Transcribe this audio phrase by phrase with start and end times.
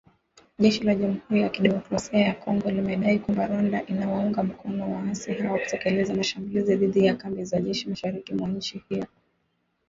[0.61, 6.15] Jeshi la Jamhuri ya Kidemokrasia ya Kongo limedai kwamba Rwanda inawaunga mkono waasi hao kutekeleza
[6.15, 9.05] mashambulizi dhidi ya kambi za jeshi mashariki mwa nchi hiyo.